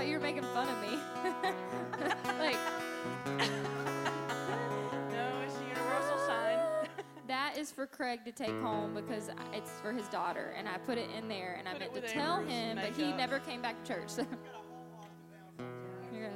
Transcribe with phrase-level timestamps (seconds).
[0.00, 0.96] thought you were making fun of me.
[2.38, 2.56] like,
[5.12, 6.58] No, it's a universal sign.
[7.28, 10.96] that is for Craig to take home because it's for his daughter, and I put
[10.96, 13.02] it in there, and I Put it meant to with tell Amber's him, but he
[13.02, 13.18] makeup.
[13.18, 14.08] never came back to church.
[14.08, 14.26] So.
[16.10, 16.32] Here you go.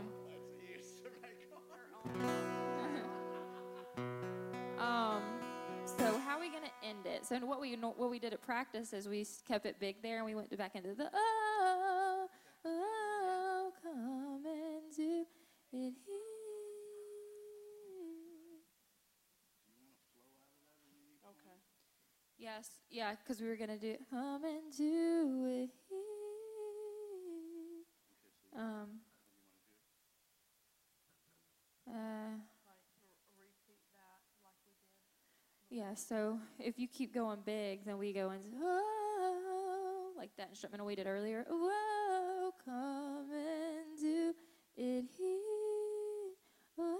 [4.78, 5.22] um,
[5.86, 7.24] so how are we gonna end it?
[7.24, 10.18] So what we what we did at practice is we s- kept it big there,
[10.18, 11.08] and we went back into the
[12.64, 12.93] come and
[14.96, 15.26] do it
[15.70, 15.92] here.
[21.30, 21.58] Okay.
[22.38, 25.98] Yes, yeah, because we were gonna do come and do it here.
[28.56, 29.00] Um.
[31.86, 32.38] Uh,
[35.70, 40.86] yeah, so if you keep going big, then we go into oh, like that instrumental
[40.86, 41.44] we did earlier.
[41.48, 43.73] Whoa, come and do
[44.76, 45.04] it.
[46.78, 46.98] Oh,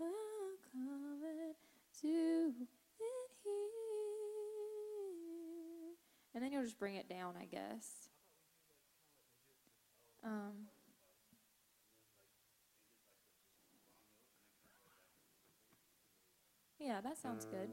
[0.00, 2.54] oh, and it.
[6.32, 8.08] And then you'll just bring it down, I guess.
[10.24, 10.68] Um,
[16.78, 17.68] yeah, that sounds good.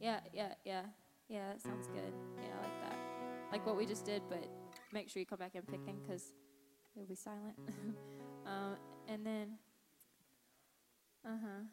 [0.00, 0.82] Yeah, yeah, yeah,
[1.28, 2.12] yeah, that sounds good.
[2.42, 2.98] Yeah, I like that.
[3.52, 4.48] Like what we just did, but
[4.92, 6.32] make sure you come back and pick picking because
[6.96, 7.54] it'll be silent.
[8.46, 8.76] um,
[9.08, 9.58] and then,
[11.26, 11.64] uh huh.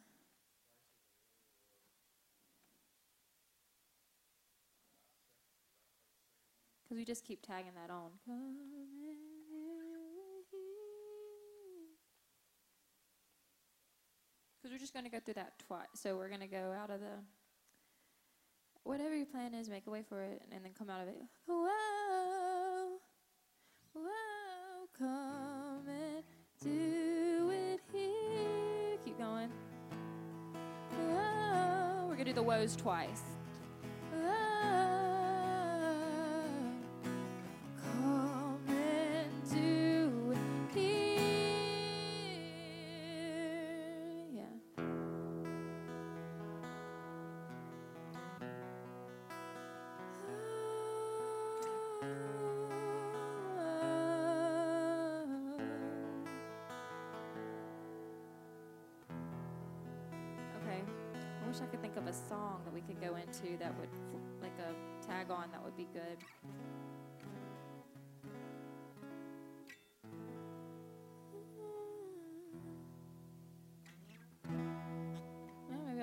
[6.82, 8.10] Because we just keep tagging that on.
[14.62, 15.86] Because we're just going to go through that twice.
[15.94, 17.22] So we're going to go out of the.
[18.84, 21.16] Whatever your plan is, make a way for it, and then come out of it.
[21.46, 22.98] Whoa,
[23.94, 26.24] whoa, come and
[26.62, 28.96] do it here.
[29.04, 29.50] Keep going.
[30.90, 33.35] Whoa, we're going to do the woes twice.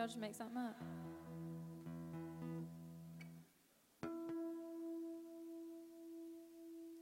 [0.04, 0.76] I'll just make something up.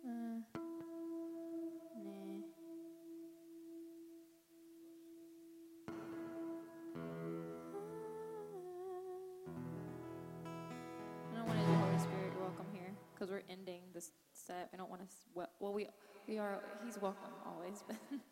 [0.06, 0.38] Uh.
[11.26, 14.70] I don't want to do Holy Spirit, you're welcome here, because we're ending this set.
[14.72, 15.08] We don't want to.
[15.34, 15.88] Well, well, we
[16.28, 16.62] we are.
[16.86, 17.98] He's welcome always, but.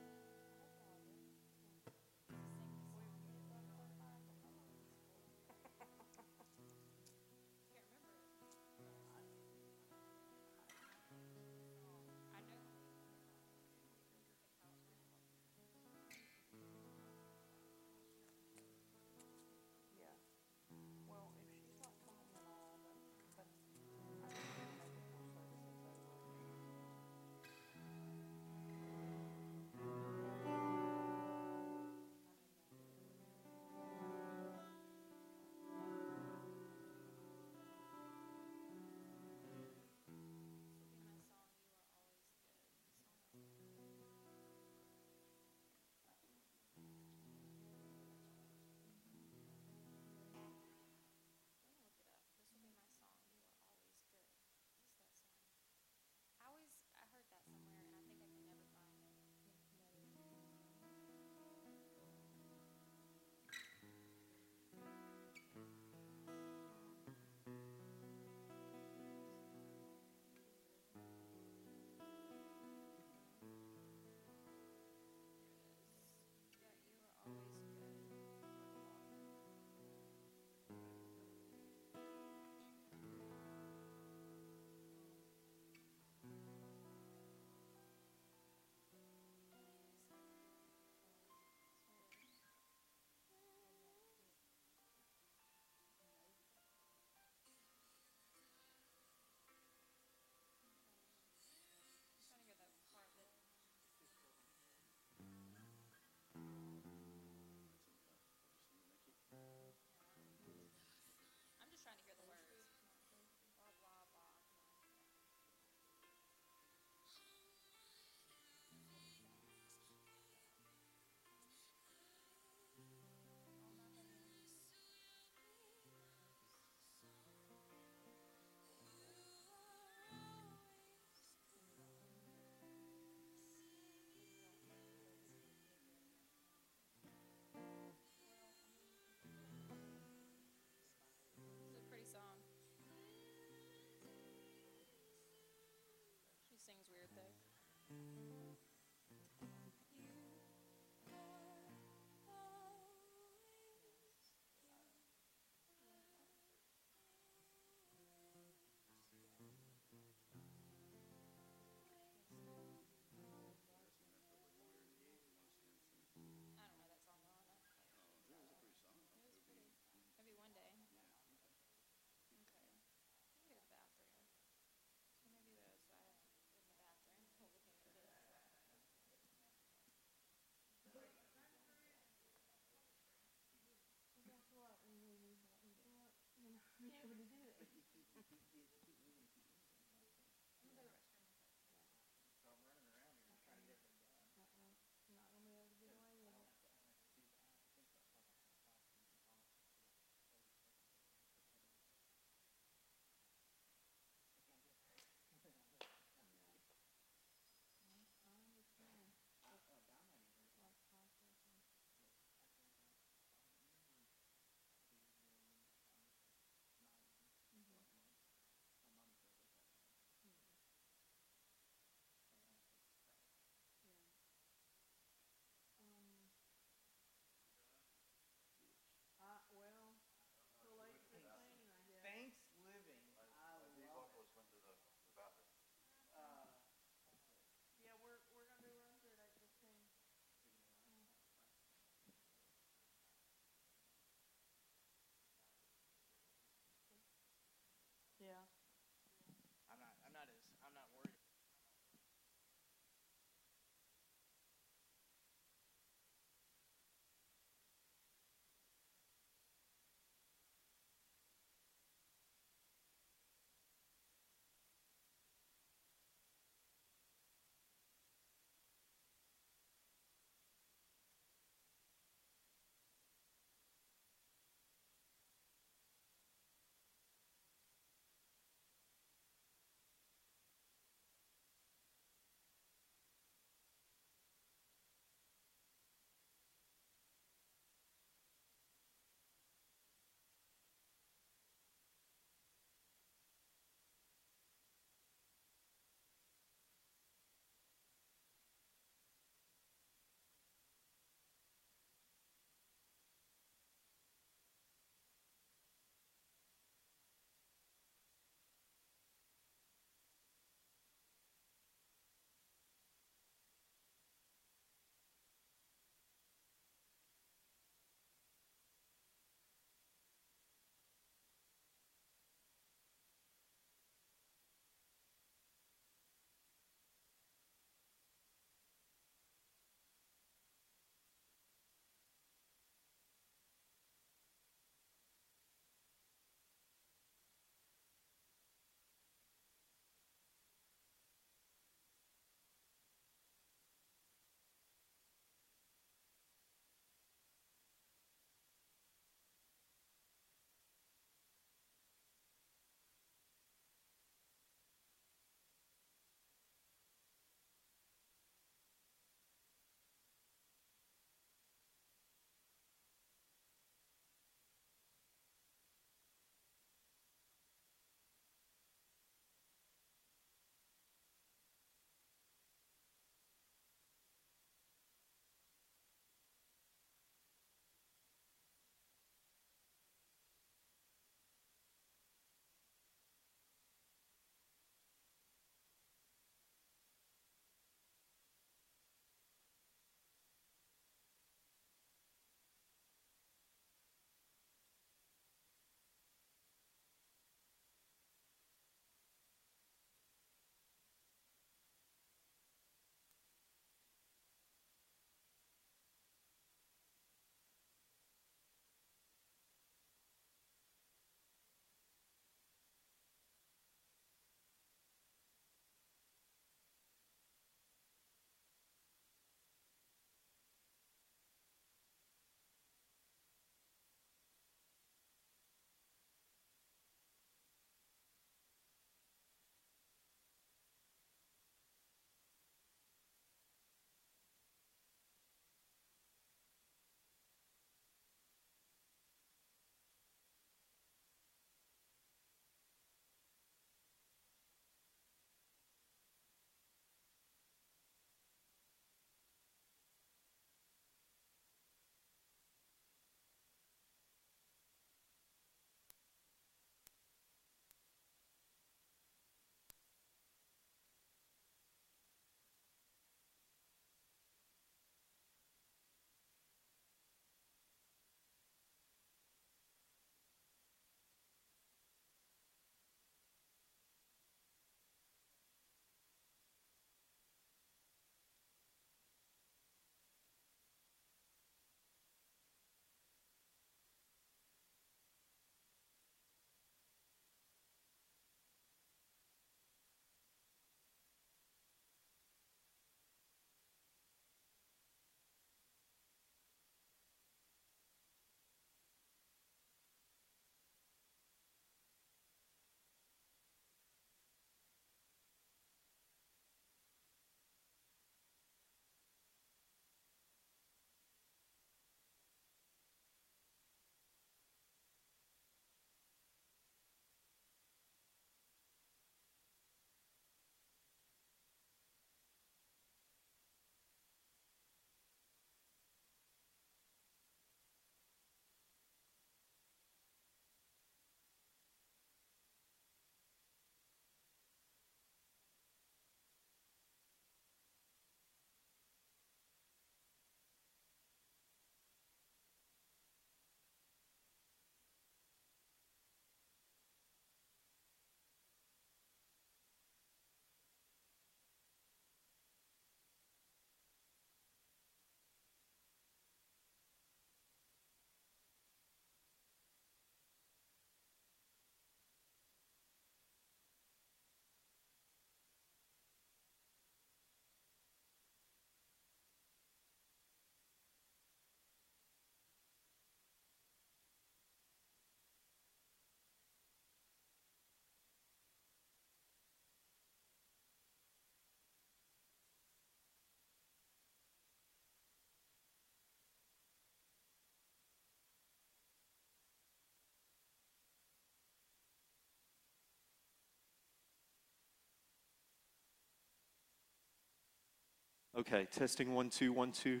[598.40, 600.00] Okay, testing one, two, one, two.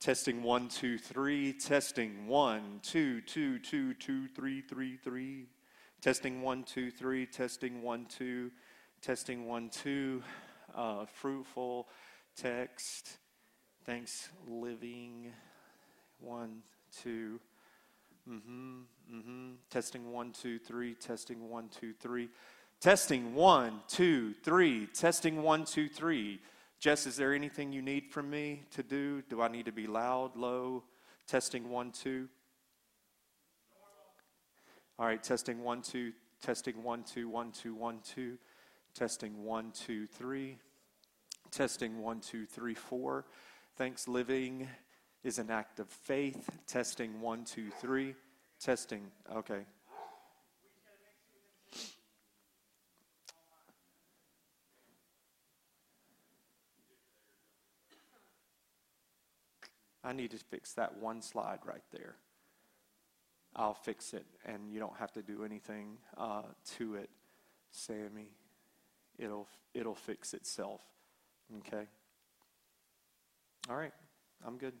[0.00, 1.52] Testing one, two, three.
[1.52, 5.44] Testing one, two, two, two, two, three, three, three.
[6.00, 7.26] Testing one, two, three.
[7.26, 8.50] Testing one, two.
[9.02, 10.22] Testing one, two.
[10.74, 11.88] Uh, fruitful
[12.34, 13.18] text.
[13.84, 15.30] Thanks, living.
[16.20, 16.62] One,
[17.02, 17.38] two.
[18.26, 18.78] Mm-hmm.
[19.12, 19.50] Mm-hmm.
[19.68, 20.94] Testing one, two, three.
[20.94, 22.30] Testing one, two, three.
[22.80, 24.86] Testing one, two, three.
[24.86, 26.40] Testing one, two, three.
[26.80, 29.22] Jess, is there anything you need from me to do?
[29.22, 30.84] Do I need to be loud, low?
[31.26, 32.28] Testing one, two.
[34.96, 38.38] All right, testing one, two, testing one, two, one, two, one, two.
[38.94, 40.58] Testing one, two, three.
[41.50, 43.24] Testing one, two, three, four.
[43.76, 44.68] Thanks, living
[45.24, 46.48] is an act of faith.
[46.66, 48.14] Testing one, two, three.
[48.60, 49.02] Testing,
[49.34, 49.64] okay.
[60.08, 62.16] I need to fix that one slide right there.
[63.54, 66.44] I'll fix it, and you don't have to do anything uh,
[66.78, 67.10] to it,
[67.70, 68.30] Sammy.
[69.18, 70.80] It'll it'll fix itself.
[71.58, 71.84] Okay.
[73.68, 73.92] All right,
[74.46, 74.72] I'm good.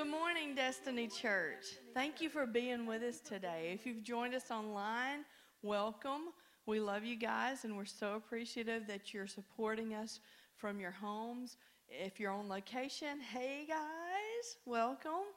[0.00, 1.76] Good morning, Destiny Church.
[1.92, 3.70] Thank you for being with us today.
[3.74, 5.26] If you've joined us online,
[5.60, 6.32] welcome.
[6.64, 10.20] We love you guys, and we're so appreciative that you're supporting us
[10.56, 11.58] from your homes.
[11.86, 15.28] If you're on location, hey guys, welcome.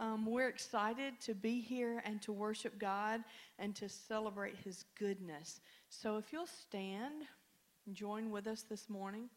[0.00, 3.22] Um, we're excited to be here and to worship God
[3.60, 5.60] and to celebrate His goodness.
[5.88, 7.26] So if you'll stand,
[7.92, 9.28] join with us this morning.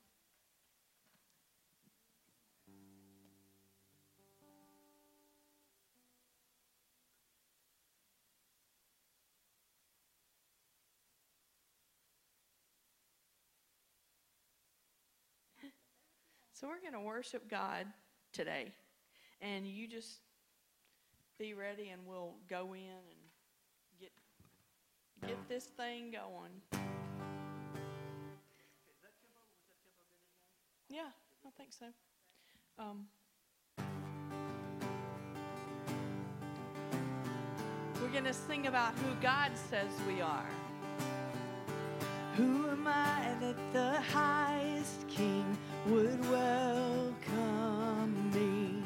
[16.64, 17.88] So we're going to worship God
[18.32, 18.72] today.
[19.42, 20.20] And you just
[21.38, 23.20] be ready and we'll go in and
[24.00, 24.12] get
[25.28, 26.52] get this thing going.
[30.88, 31.10] Yeah,
[31.46, 31.88] I think so.
[32.80, 33.08] Um,
[38.02, 40.48] we're going to sing about who God says we are.
[42.36, 48.84] Who am I that the highest king would welcome me?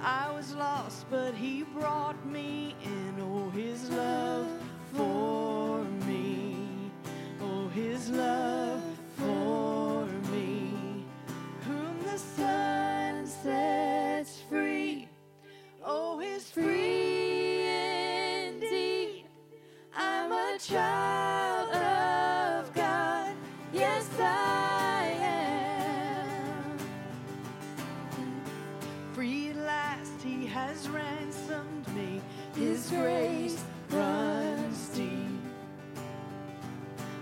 [0.00, 3.16] I was lost, but he brought me in.
[3.20, 4.46] Oh, his love
[4.94, 6.92] for me.
[7.40, 8.84] Oh, his love
[9.16, 11.04] for me.
[11.62, 15.08] Whom the Son sets free.
[15.84, 17.66] Oh, is free
[18.46, 19.24] indeed.
[19.96, 21.05] I'm a child
[32.88, 35.42] His grace runs deep.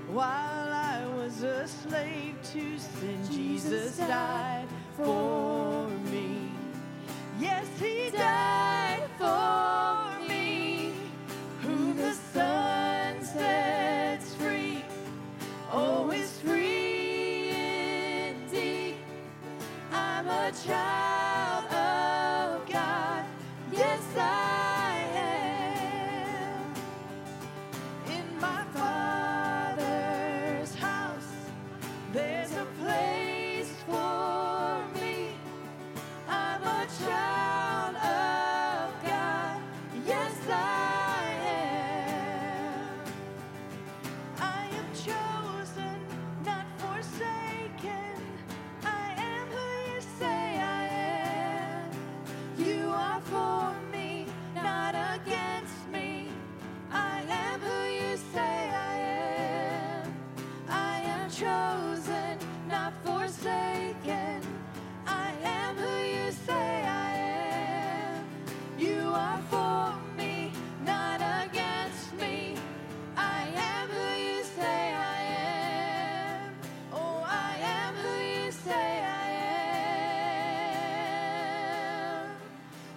[0.08, 5.53] While I was a slave to sin, Jesus died for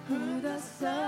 [0.07, 1.06] who the Son.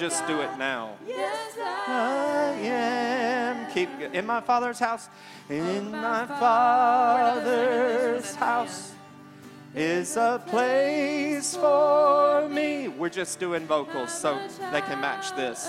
[0.00, 0.96] Just do it now.
[1.06, 3.70] Yes, I am.
[3.70, 5.10] Keep in my father's house.
[5.50, 8.94] In my father's house
[9.74, 12.88] is a place for me.
[12.88, 14.40] We're just doing vocals so
[14.72, 15.68] they can match this.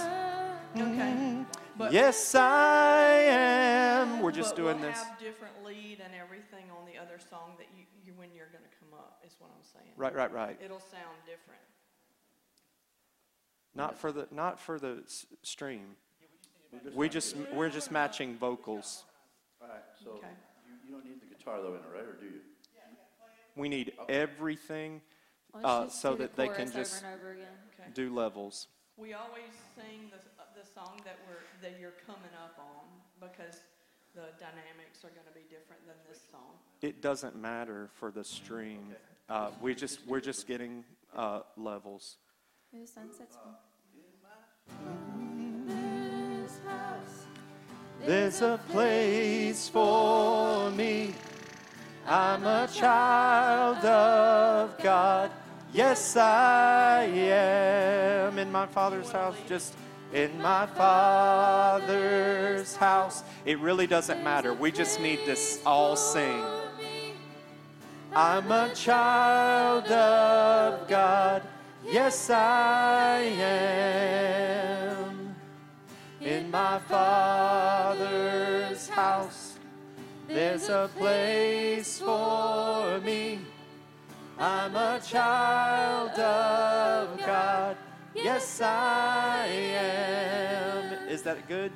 [0.78, 1.44] Okay.
[1.78, 4.22] But, Yes, I am.
[4.22, 5.04] We're just doing we'll this.
[5.04, 8.64] have different lead and everything on the other song that you, you when you're going
[8.64, 9.92] to come up is what I'm saying.
[9.98, 10.58] Right, right, right.
[10.64, 11.60] It'll sound different.
[13.76, 15.96] Not for the not for the s- stream.
[16.94, 19.06] We just we're just matching vocals.
[19.62, 20.28] All right, so Okay.
[20.68, 22.42] you, you don't need the guitar though in it, right, or do you?
[23.56, 25.02] We need everything
[25.54, 27.48] Let's uh, just so do the that they can chorus just over and over again.
[27.80, 27.90] Okay.
[27.94, 28.68] do levels.
[28.98, 30.18] We always sing the,
[30.62, 32.86] the song that we're that you're coming up on
[33.20, 33.60] because
[34.16, 36.52] the dynamics are going to be different than this song.
[36.82, 38.96] It doesn't matter for the stream.
[39.30, 40.84] Uh, we just we're just getting
[41.16, 42.18] uh, levels.
[42.72, 42.88] The
[48.06, 51.14] There's a place for me.
[52.08, 55.32] I'm a child of God.
[55.74, 59.36] Yes, I am in my father's house.
[59.50, 59.76] Just
[60.14, 61.58] in my father's
[62.78, 63.24] house.
[63.44, 64.54] It really doesn't matter.
[64.54, 66.42] We just need to all sing.
[68.14, 71.44] I'm a child of God.
[71.92, 73.18] Yes, I
[74.88, 75.36] am.
[76.22, 79.60] In my Father's house,
[80.26, 83.42] there's a place for me.
[84.40, 87.76] I'm a child of God.
[88.16, 91.10] Yes, I am.
[91.10, 91.74] Is that good?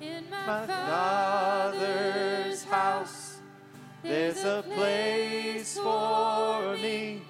[0.00, 3.38] in My Father's house,
[4.02, 7.22] there's a place for me.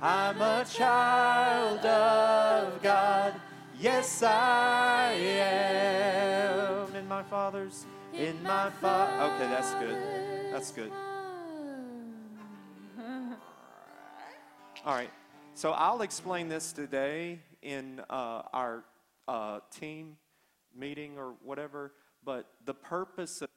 [0.00, 3.34] I'm a child of God.
[3.80, 6.94] Yes, I am.
[6.94, 7.84] In my Father's,
[8.14, 9.34] in my Father.
[9.34, 9.96] Okay, that's good.
[10.52, 10.92] That's good.
[14.84, 15.10] All right.
[15.54, 18.84] So I'll explain this today in uh, our
[19.26, 20.16] uh, team
[20.76, 21.92] meeting or whatever.
[22.24, 23.48] But the purpose of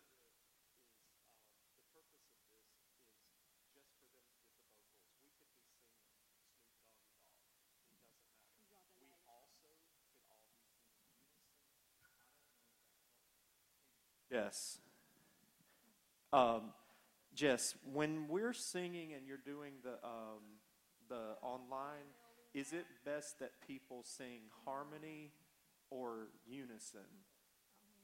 [14.52, 14.80] Yes.
[16.34, 16.74] Um,
[17.34, 20.44] Jess, when we're singing and you're doing the um,
[21.08, 22.12] the online,
[22.54, 25.32] is it best that people sing harmony
[25.90, 27.08] or unison,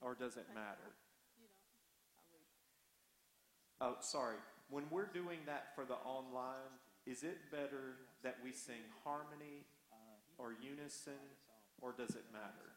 [0.01, 0.95] or does it matter?
[3.81, 4.38] Oh, sorry.
[4.69, 6.71] When we're doing that for the online,
[7.05, 9.65] is it better that we sing harmony
[10.38, 11.19] or unison,
[11.81, 12.76] or does it matter?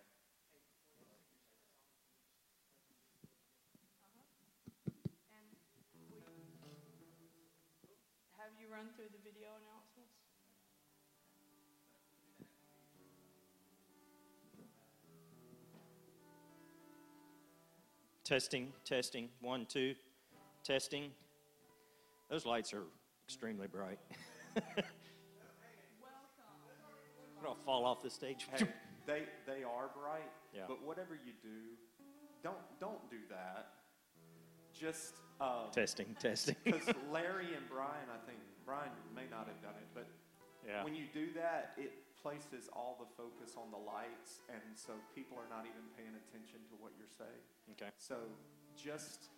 [18.31, 19.93] Testing, testing, one, two,
[20.63, 21.11] testing.
[22.29, 22.83] Those lights are
[23.27, 23.99] extremely bright.
[27.45, 28.47] I'll fall off the stage.
[28.55, 28.69] Hey,
[29.05, 30.61] they, they are bright, Yeah.
[30.65, 31.75] but whatever you do,
[32.41, 33.73] don't, don't do that.
[34.73, 36.55] Just, uh, testing, testing.
[36.63, 40.07] because Larry and Brian, I think, Brian may not have done it, but
[40.65, 40.85] Yeah.
[40.85, 41.91] when you do that, it
[42.21, 46.61] places all the focus on the lights, and so people are not even paying attention
[46.69, 47.43] to what you're saying.
[47.73, 47.89] Okay.
[47.97, 48.29] So
[48.77, 49.33] just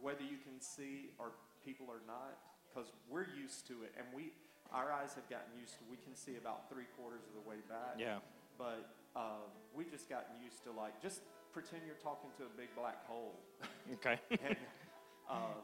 [0.00, 1.32] whether you can see or
[1.64, 2.36] people are not,
[2.68, 4.32] because we're used to it, and we,
[4.72, 5.84] our eyes have gotten used to.
[5.90, 7.96] We can see about three quarters of the way back.
[7.98, 8.20] Yeah.
[8.56, 11.20] But um, we just gotten used to like just
[11.52, 13.36] pretend you're talking to a big black hole.
[14.00, 14.16] Okay.
[14.30, 14.56] and,
[15.28, 15.56] uh,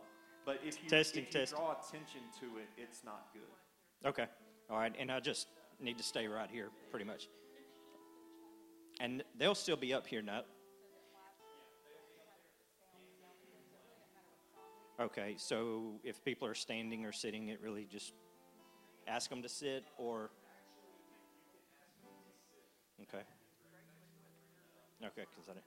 [0.44, 1.58] But if you, Testing, if you testing.
[1.58, 4.08] draw attention to it, it's not good.
[4.08, 4.26] Okay.
[4.70, 4.94] All right.
[4.98, 5.48] And I just
[5.80, 7.28] need to stay right here, pretty much.
[9.00, 10.42] And they'll still be up here now.
[15.00, 15.34] Okay.
[15.38, 18.12] So if people are standing or sitting, it really just
[19.06, 20.30] ask them to sit or.
[23.02, 23.22] Okay.
[25.04, 25.24] Okay.
[25.30, 25.64] Because I didn't.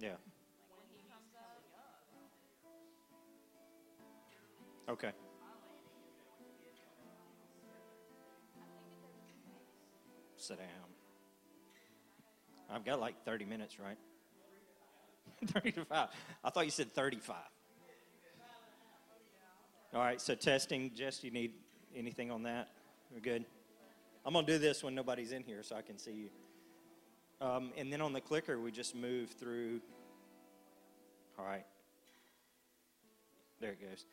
[0.00, 0.27] Yeah.
[4.88, 5.10] Okay.
[10.36, 10.66] Sit down.
[12.70, 13.98] I've got like 30 minutes, right?
[15.46, 16.08] 35.
[16.44, 17.36] I thought you said 35.
[19.94, 20.90] All right, so testing.
[20.94, 21.52] Jess, you need
[21.94, 22.68] anything on that?
[23.12, 23.44] We're good.
[24.24, 26.28] I'm going to do this when nobody's in here so I can see you.
[27.40, 29.80] Um, and then on the clicker, we just move through.
[31.38, 31.64] All right.
[33.60, 34.04] There it goes.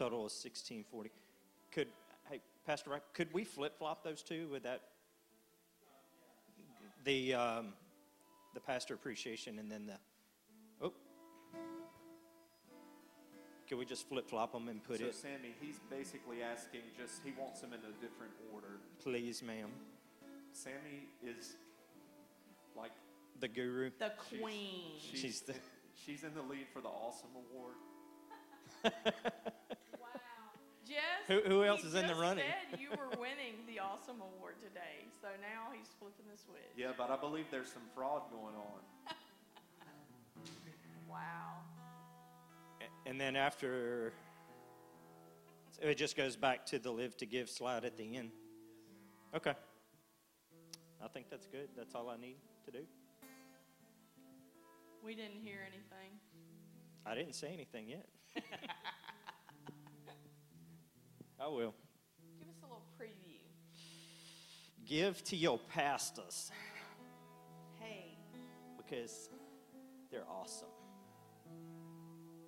[0.00, 1.10] Total is 1640.
[1.72, 1.88] Could,
[2.30, 4.80] hey, Pastor Rick, could we flip flop those two with that?
[7.04, 7.74] The, um,
[8.54, 9.98] the pastor appreciation and then the,
[10.80, 10.94] oh.
[13.68, 16.80] can we just flip flop them and put so it, So, Sammy, he's basically asking
[16.96, 18.78] just he wants them in a different order.
[19.02, 19.68] please, ma'am?
[20.52, 21.56] Sammy is
[22.74, 22.92] like
[23.40, 23.90] The guru.
[23.98, 24.82] The she's- queen.
[24.98, 25.54] She's, She's the-
[26.06, 27.74] she's in the lead for the awesome award.
[31.30, 32.44] Jess, Who- who else he is in the running?
[32.70, 36.60] said you were winning the awesome award today, so now he's flipping the switch.
[36.76, 38.80] Yeah, but I believe there's some fraud going on.
[41.08, 41.56] Wow.
[43.04, 44.12] And then after,
[45.82, 48.30] it just goes back to the live to give slide at the end.
[49.34, 49.54] Okay.
[51.02, 51.68] I think that's good.
[51.76, 52.86] That's all I need to do.
[55.02, 56.12] We didn't hear anything.
[57.04, 58.06] I didn't say anything yet.
[61.40, 61.74] I will.
[62.38, 63.40] Give us a little preview.
[64.86, 66.50] Give to your pastors
[67.78, 68.18] Hey.
[68.76, 69.30] because
[70.10, 70.68] they're awesome.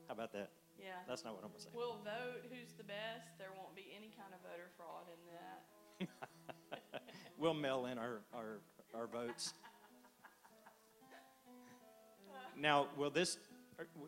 [0.09, 0.51] How about that?
[0.79, 0.91] Yeah.
[1.09, 1.71] That's not what I'm going to say.
[1.75, 3.39] We'll vote who's the best.
[3.39, 5.63] There won't be any kind of voter fraud in that.
[7.39, 8.61] We'll mail in our, our,
[8.95, 9.55] our votes.
[12.57, 13.39] Now, will this,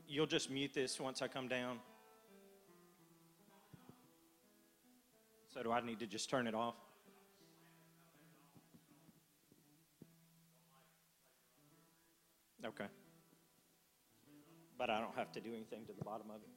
[0.07, 1.79] you'll just mute this once I come down?
[5.55, 6.75] So do I need to just turn it off?
[12.67, 12.87] Okay.
[14.77, 16.51] But I don't have to do anything to the bottom of it?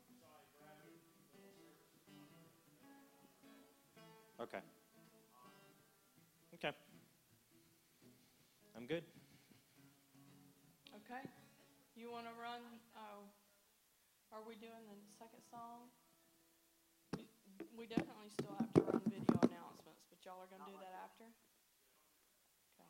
[4.41, 4.57] Okay.
[6.55, 6.75] Okay.
[8.75, 9.03] I'm good.
[10.95, 11.21] Okay.
[11.95, 12.61] You want to run?
[12.95, 13.29] Oh,
[14.33, 15.85] are we doing the second song?
[17.77, 20.77] We, we definitely still have to run video announcements, but y'all are going to do
[20.79, 21.25] that after?
[22.73, 22.89] Okay.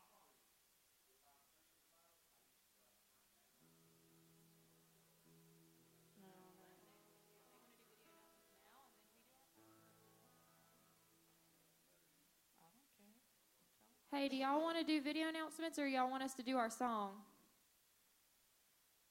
[6.18, 6.68] No, no.
[12.62, 14.20] I don't care.
[14.22, 16.70] Hey, do y'all want to do video announcements or y'all want us to do our
[16.70, 17.12] song?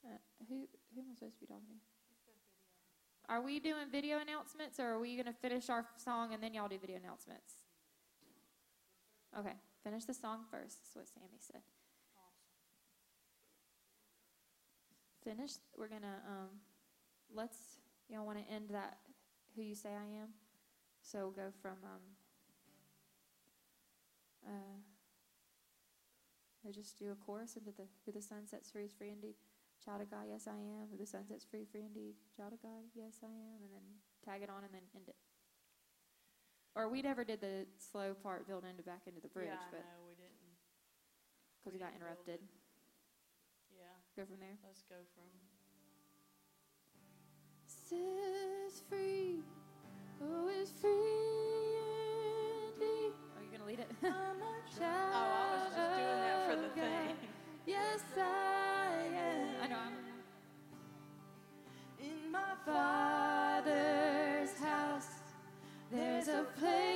[0.04, 0.18] Uh,
[0.48, 1.95] who who am I supposed to be talking to?
[3.28, 6.54] Are we doing video announcements or are we going to finish our song and then
[6.54, 7.54] y'all do video announcements?
[9.38, 10.78] Okay, finish the song first.
[10.82, 11.60] That's what Sammy said.
[15.24, 15.54] Finish.
[15.76, 16.48] We're going to, um,
[17.34, 17.58] let's,
[18.08, 18.98] y'all want to end that
[19.56, 20.28] who you say I am?
[21.02, 22.00] So we'll go from, um,
[24.46, 24.76] uh,
[26.64, 29.34] they just do a chorus into the who the Son sets free is free indeed.
[29.86, 30.90] Child of God, yes I am.
[30.90, 32.18] Who the Son sets free, free indeed.
[32.36, 33.62] Child of God, yes I am.
[33.62, 33.86] And then
[34.26, 35.14] tag it on and then end it.
[36.74, 39.80] Or we never did the slow part build into back into the bridge, yeah, but
[39.86, 40.58] no, we didn't.
[41.62, 42.40] because we got interrupted.
[43.72, 44.58] Yeah, Go from there.
[44.66, 45.30] let's go from.
[47.70, 49.38] Says free,
[50.20, 50.90] oh is free
[52.74, 53.14] indeed.
[53.14, 53.90] Oh, Are you gonna lead it?
[54.02, 57.16] Oh, I was just doing that for the thing.
[57.66, 58.65] Yes, I
[62.30, 65.08] my Father's house.
[65.92, 66.95] There's a place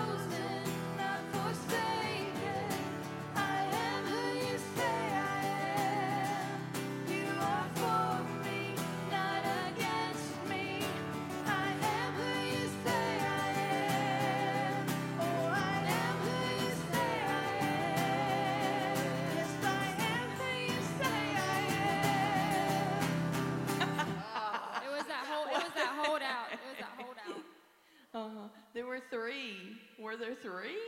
[28.73, 29.75] There were three.
[29.99, 30.79] Were there three?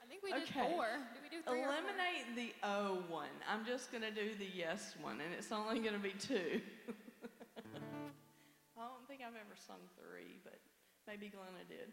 [0.00, 0.72] I think we did okay.
[0.72, 0.88] four.
[1.12, 1.60] Did we do three?
[1.60, 3.28] Eliminate the O one.
[3.48, 6.60] I'm just going to do the yes one, and it's only going to be two.
[8.80, 10.56] I don't think I've ever sung three, but
[11.06, 11.92] maybe Glenna did.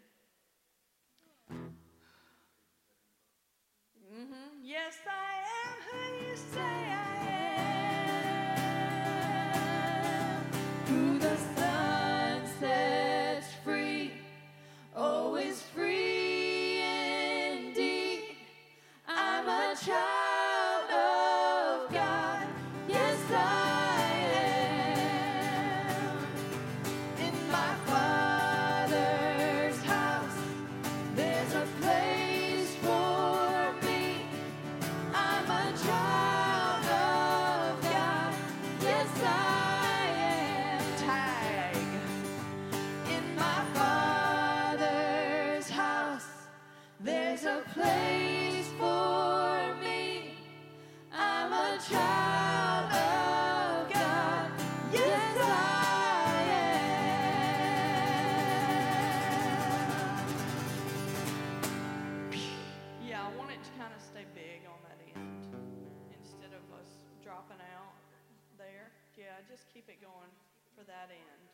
[69.47, 70.31] just keep it going
[70.75, 71.47] for that end.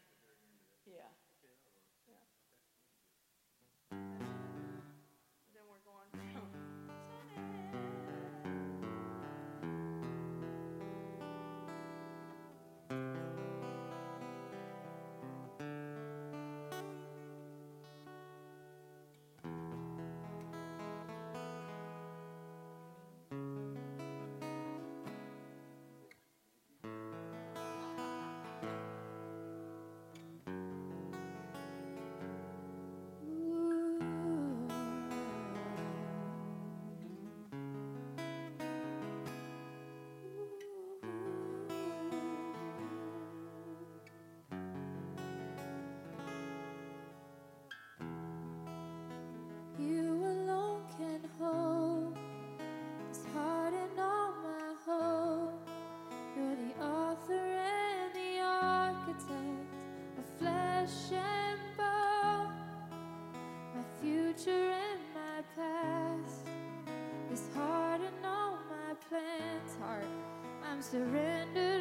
[0.85, 1.22] Yeah.
[70.93, 71.72] surrender.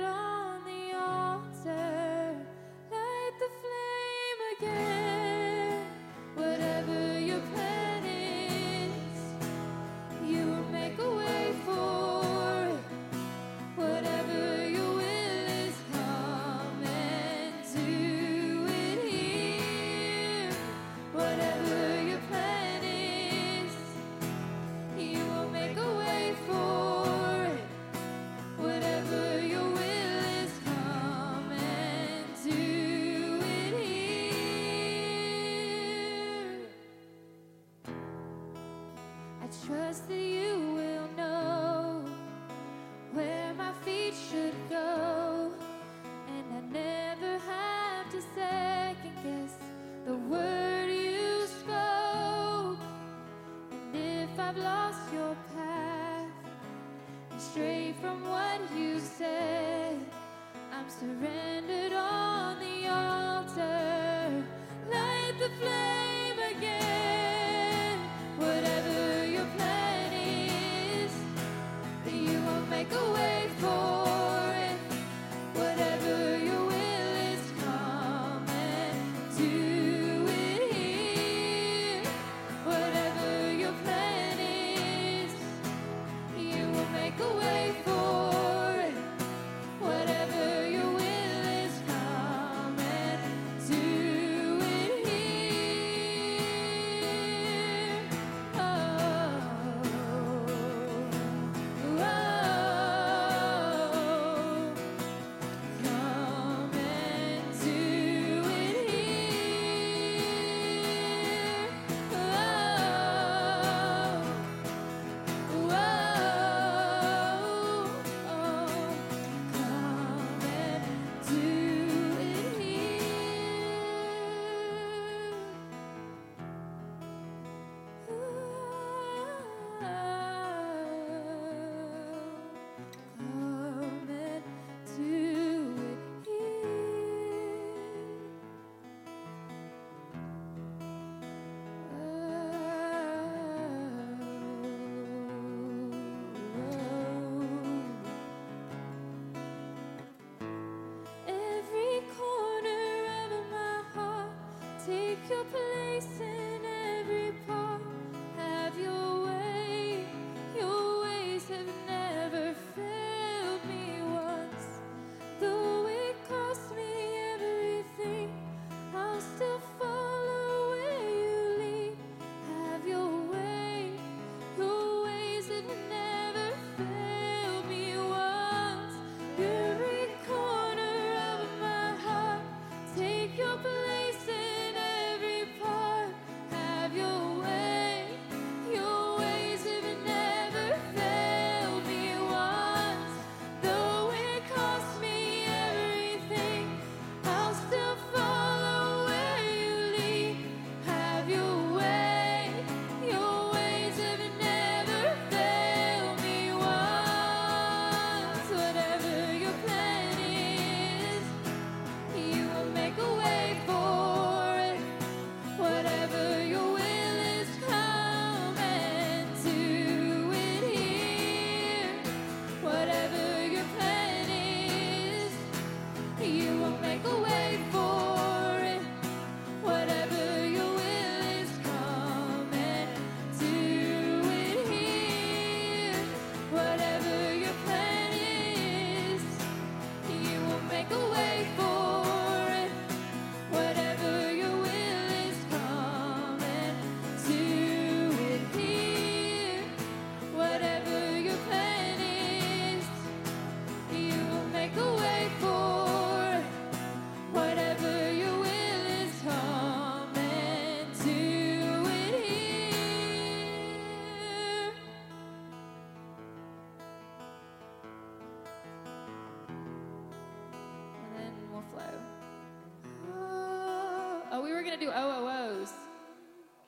[274.62, 275.72] We were gonna do OOOs.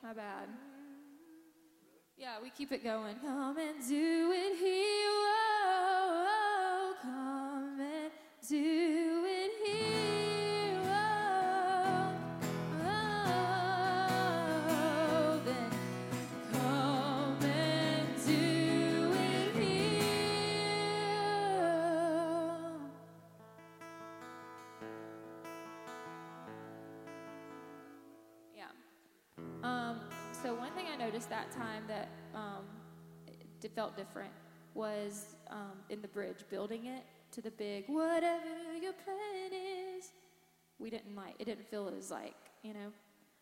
[0.03, 0.49] My bad.
[2.17, 3.15] Yeah, we keep it going.
[30.95, 32.63] I noticed that time that um,
[33.61, 34.31] it felt different
[34.73, 38.45] was um, in the bridge, building it to the big whatever
[38.81, 40.11] your plan is.
[40.79, 41.45] We didn't like it.
[41.45, 42.93] Didn't feel as like you know,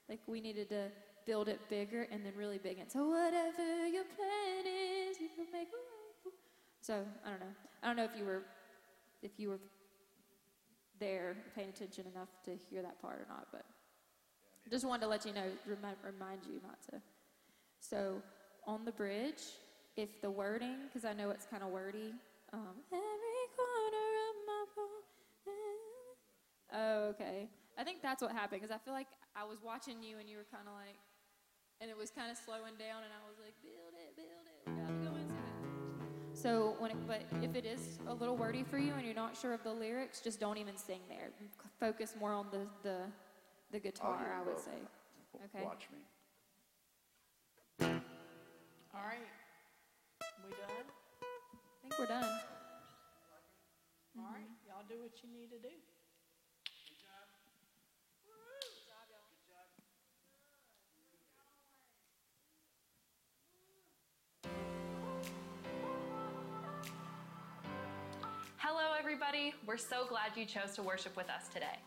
[0.10, 0.88] like we needed to
[1.28, 2.80] build it bigger and then really big.
[2.80, 5.68] And so whatever your plan is, you will make.
[6.82, 7.54] So I don't know.
[7.84, 8.42] I don't know if you were,
[9.22, 9.60] if you were
[11.00, 13.64] there paying attention enough to hear that part or not, but.
[14.72, 17.02] Just wanted to let you know, remind, remind you not to.
[17.84, 18.22] So,
[18.66, 19.44] on the bridge,
[19.98, 22.14] if the wording, because I know it's kind of wordy,
[22.54, 25.04] um, every corner of my phone.
[26.76, 27.50] Oh, okay.
[27.78, 30.38] I think that's what happened because I feel like I was watching you and you
[30.38, 30.96] were kind of like,
[31.82, 34.60] and it was kind of slowing down, and I was like, build it, build it,
[34.66, 36.38] we gotta go into it.
[36.38, 39.36] So when, it, but if it is a little wordy for you and you're not
[39.36, 41.30] sure of the lyrics, just don't even sing there.
[41.80, 42.98] Focus more on the the,
[43.72, 44.34] the guitar.
[44.40, 44.72] I would say.
[45.54, 45.66] Okay.
[45.66, 46.00] Watch me.
[48.96, 49.26] All right.
[50.46, 50.86] We done?
[51.20, 52.30] I think we're done.
[54.16, 54.46] All right.
[54.68, 55.74] Y'all do what you need to do.
[55.74, 57.26] Good job.
[58.22, 59.26] Good job, y'all.
[59.34, 59.66] Good job.
[68.58, 69.56] Hello, everybody.
[69.66, 71.80] We're so glad you chose to worship with us today.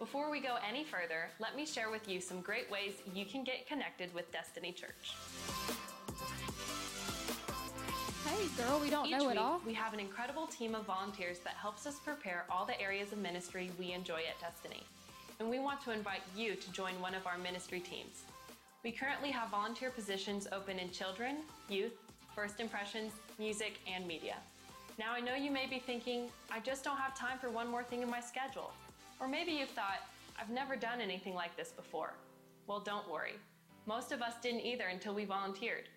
[0.00, 3.44] Before we go any further, let me share with you some great ways you can
[3.44, 5.14] get connected with Destiny Church.
[8.38, 9.60] Hey, girl, we don't Each know week, it all.
[9.66, 13.18] we have an incredible team of volunteers that helps us prepare all the areas of
[13.18, 14.84] ministry we enjoy at Destiny.
[15.40, 18.22] And we want to invite you to join one of our ministry teams.
[18.84, 21.94] We currently have volunteer positions open in children, youth,
[22.32, 24.36] first impressions, music, and media.
[25.00, 27.82] Now, I know you may be thinking, I just don't have time for one more
[27.82, 28.70] thing in my schedule.
[29.18, 30.06] Or maybe you've thought,
[30.40, 32.12] I've never done anything like this before.
[32.68, 33.34] Well, don't worry.
[33.86, 35.88] Most of us didn't either until we volunteered.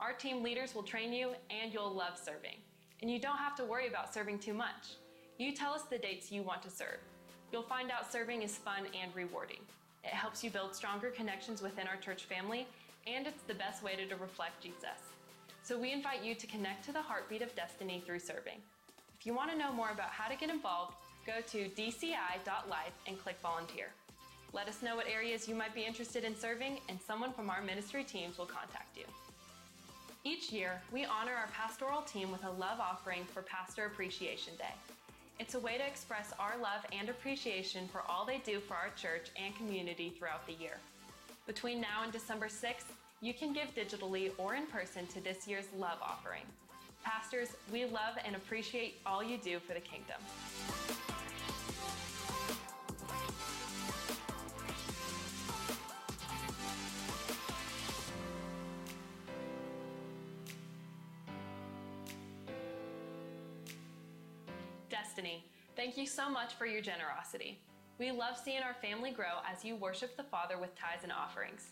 [0.00, 2.56] Our team leaders will train you and you'll love serving.
[3.02, 4.96] And you don't have to worry about serving too much.
[5.38, 6.98] You tell us the dates you want to serve.
[7.52, 9.60] You'll find out serving is fun and rewarding.
[10.04, 12.66] It helps you build stronger connections within our church family,
[13.06, 15.14] and it's the best way to reflect Jesus.
[15.62, 18.58] So we invite you to connect to the heartbeat of destiny through serving.
[19.18, 20.94] If you want to know more about how to get involved,
[21.26, 23.88] go to dci.life and click volunteer.
[24.52, 27.62] Let us know what areas you might be interested in serving, and someone from our
[27.62, 29.04] ministry teams will contact you.
[30.28, 34.74] Each year, we honor our pastoral team with a love offering for Pastor Appreciation Day.
[35.40, 38.90] It's a way to express our love and appreciation for all they do for our
[38.94, 40.76] church and community throughout the year.
[41.46, 45.68] Between now and December 6th, you can give digitally or in person to this year's
[45.78, 46.44] love offering.
[47.02, 50.20] Pastors, we love and appreciate all you do for the kingdom.
[65.78, 67.60] Thank you so much for your generosity.
[68.00, 71.70] We love seeing our family grow as you worship the Father with tithes and offerings.